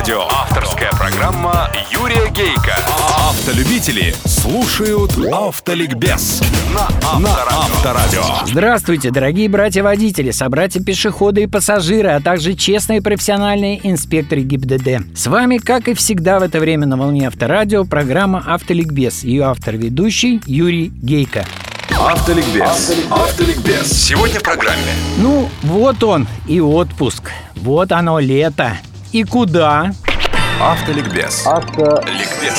[0.00, 0.22] Авторадио.
[0.30, 2.74] Авторская программа Юрия Гейка.
[3.18, 6.40] Автолюбители слушают Автоликбез
[6.72, 8.22] на Авторадио.
[8.46, 15.14] Здравствуйте, дорогие братья-водители, собратья-пешеходы и пассажиры, а также честные и профессиональные инспекторы ГИБДД.
[15.14, 19.22] С вами, как и всегда в это время на волне Авторадио, программа «Автоликбез».
[19.22, 21.44] Ее автор-ведущий Юрий Гейка.
[21.90, 22.94] Автоликбез.
[23.10, 23.92] Автоликбез.
[23.92, 24.94] Сегодня в программе.
[25.18, 27.30] Ну, вот он и отпуск.
[27.56, 28.78] Вот оно лето.
[29.12, 29.92] И куда?
[30.60, 31.46] Автоликбез.
[31.46, 32.54] Ликбез.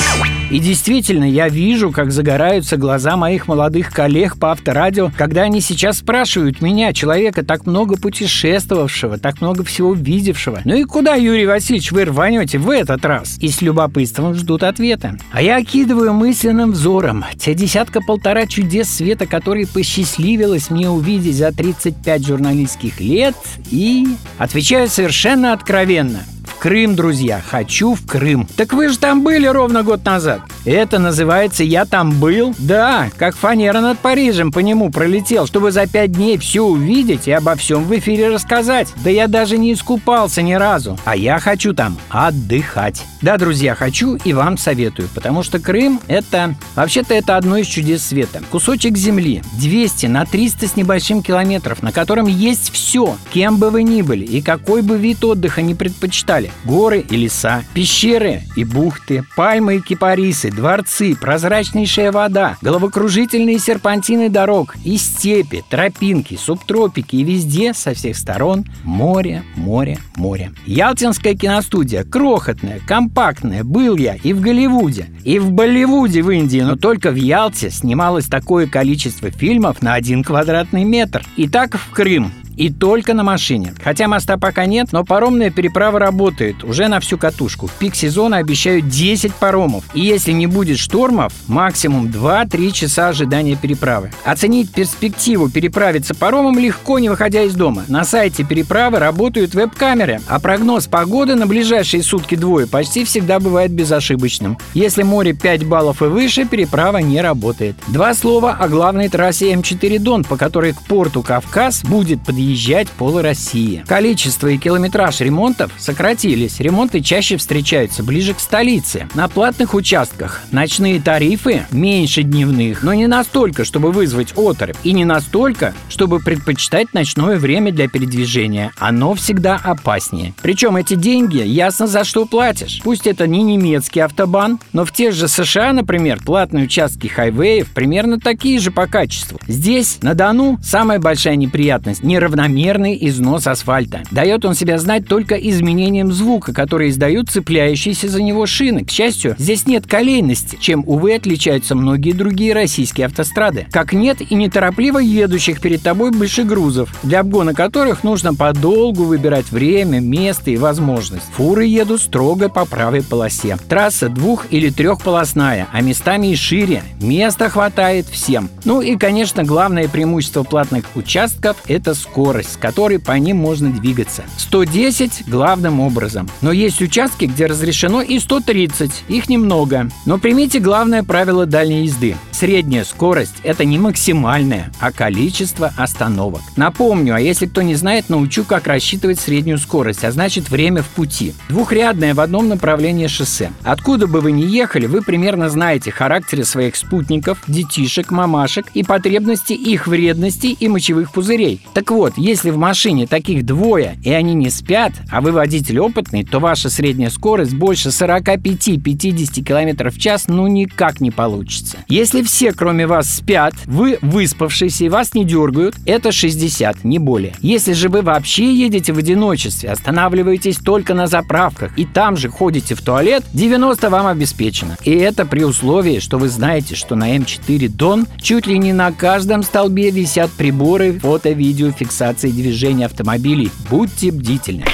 [0.50, 5.98] И действительно, я вижу, как загораются глаза моих молодых коллег по авторадио, когда они сейчас
[5.98, 10.60] спрашивают меня, человека, так много путешествовавшего, так много всего видевшего.
[10.64, 13.38] Ну и куда, Юрий Васильевич, вы рванете в этот раз?
[13.38, 15.16] И с любопытством ждут ответа.
[15.30, 22.26] А я окидываю мысленным взором те десятка-полтора чудес света, которые посчастливилось мне увидеть за 35
[22.26, 23.36] журналистских лет,
[23.70, 24.06] и
[24.38, 26.24] отвечаю совершенно откровенно.
[26.62, 28.46] Крым, друзья, хочу в Крым.
[28.56, 30.42] Так вы же там были ровно год назад.
[30.64, 32.54] Это называется «Я там был»?
[32.56, 37.32] Да, как фанера над Парижем по нему пролетел, чтобы за пять дней все увидеть и
[37.32, 38.94] обо всем в эфире рассказать.
[39.02, 40.96] Да я даже не искупался ни разу.
[41.04, 43.02] А я хочу там отдыхать.
[43.22, 46.54] Да, друзья, хочу и вам советую, потому что Крым– это...
[46.76, 48.40] Вообще-то это одно из чудес света.
[48.52, 53.82] Кусочек земли 200 на 300 с небольшим километров, на котором есть все, кем бы вы
[53.82, 56.51] ни были и какой бы вид отдыха не предпочитали.
[56.64, 64.76] Горы и леса, пещеры и бухты, пальмы и кипарисы, дворцы, прозрачнейшая вода, головокружительные серпантины дорог
[64.84, 70.52] и степи, тропинки, субтропики и везде со всех сторон море, море, море.
[70.66, 76.76] Ялтинская киностудия крохотная, компактная, был я и в Голливуде, и в Болливуде в Индии, но
[76.76, 81.24] только в Ялте снималось такое количество фильмов на один квадратный метр.
[81.36, 83.74] И так в Крым, и только на машине.
[83.82, 87.66] Хотя моста пока нет, но паромная переправа работает уже на всю катушку.
[87.66, 89.84] В пик сезона обещают 10 паромов.
[89.94, 94.10] И если не будет штормов, максимум 2-3 часа ожидания переправы.
[94.24, 97.84] Оценить перспективу переправиться паромом легко, не выходя из дома.
[97.88, 103.72] На сайте переправы работают веб-камеры, а прогноз погоды на ближайшие сутки двое почти всегда бывает
[103.72, 104.58] безошибочным.
[104.74, 107.76] Если море 5 баллов и выше, переправа не работает.
[107.88, 112.90] Два слова о главной трассе М4 Дон, по которой к порту Кавказ будет подъезжать объезжать
[112.90, 113.84] пол России.
[113.86, 116.58] Количество и километраж ремонтов сократились.
[116.58, 119.08] Ремонты чаще встречаются ближе к столице.
[119.14, 125.04] На платных участках ночные тарифы меньше дневных, но не настолько, чтобы вызвать оторопь, и не
[125.04, 128.72] настолько, чтобы предпочитать ночное время для передвижения.
[128.78, 130.34] Оно всегда опаснее.
[130.42, 132.80] Причем эти деньги ясно за что платишь.
[132.82, 138.18] Пусть это не немецкий автобан, но в тех же США, например, платные участки хайвеев примерно
[138.18, 139.38] такие же по качеству.
[139.46, 144.02] Здесь, на Дону, самая большая неприятность– неравномерность равномерный износ асфальта.
[144.10, 148.84] Дает он себя знать только изменением звука, который издают цепляющиеся за него шины.
[148.84, 153.66] К счастью, здесь нет колейности, чем, увы, отличаются многие другие российские автострады.
[153.70, 160.00] Как нет и неторопливо едущих перед тобой большегрузов, для обгона которых нужно подолгу выбирать время,
[160.00, 161.26] место и возможность.
[161.36, 163.58] Фуры едут строго по правой полосе.
[163.68, 166.82] Трасса двух- или трехполосная, а местами и шире.
[167.00, 168.48] Места хватает всем.
[168.64, 173.72] Ну и, конечно, главное преимущество платных участков– это скорость скорость, с которой по ним можно
[173.72, 174.22] двигаться.
[174.38, 176.28] 110 главным образом.
[176.40, 179.04] Но есть участки, где разрешено и 130.
[179.08, 179.88] Их немного.
[180.06, 182.14] Но примите главное правило дальней езды.
[182.30, 186.42] Средняя скорость– это не максимальная, а количество остановок.
[186.56, 190.88] Напомню, а если кто не знает, научу, как рассчитывать среднюю скорость, а значит время в
[190.88, 191.34] пути.
[191.48, 193.52] Двухрядное в одном направлении шоссе.
[193.62, 199.52] Откуда бы вы ни ехали, вы примерно знаете характеры своих спутников, детишек, мамашек и потребности
[199.52, 201.64] их вредности и мочевых пузырей.
[201.74, 205.78] Так вот, вот, если в машине таких двое, и они не спят, а вы водитель
[205.78, 211.78] опытный, то ваша средняя скорость больше 45-50 км в час ну никак не получится.
[211.88, 217.34] Если все, кроме вас, спят, вы выспавшиеся и вас не дергают, это 60, не более.
[217.40, 222.74] Если же вы вообще едете в одиночестве, останавливаетесь только на заправках и там же ходите
[222.74, 224.76] в туалет, 90 вам обеспечено.
[224.84, 228.92] И это при условии, что вы знаете, что на М4 Дон чуть ли не на
[228.92, 233.48] каждом столбе висят приборы фото-видеофиксации фиксации движения автомобилей.
[233.70, 234.64] Будьте бдительны.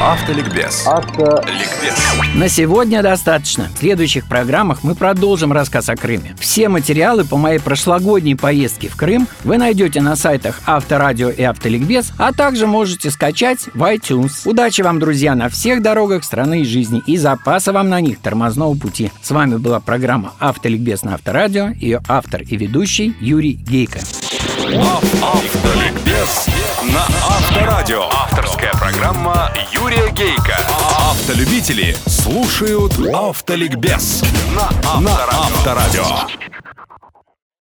[0.00, 0.86] Автоликбез.
[0.86, 1.94] Автоликбез.
[2.34, 3.68] На сегодня достаточно.
[3.74, 6.34] В следующих программах мы продолжим рассказ о Крыме.
[6.38, 12.12] Все материалы по моей прошлогодней поездке в Крым вы найдете на сайтах Авторадио и Автоликбез,
[12.18, 14.42] а также можете скачать в iTunes.
[14.44, 18.74] Удачи вам, друзья, на всех дорогах страны и жизни и запаса вам на них тормозного
[18.74, 19.12] пути.
[19.22, 24.00] С вами была программа Автоликбез на Авторадио, ее автор и ведущий Юрий Гейко.
[25.22, 26.46] Автоликбез
[26.82, 28.08] на Авторадио.
[28.10, 28.73] Авторская.
[31.26, 34.22] Автолюбители слушают Автоликбез
[34.54, 36.04] на Авторадио.